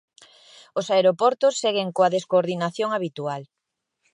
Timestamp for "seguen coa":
1.63-2.13